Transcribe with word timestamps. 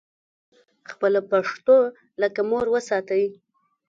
خپله 0.91 1.19
پښتو 1.31 1.77
لکه 2.21 2.41
مور 2.49 2.65
وساتئ 2.73 3.23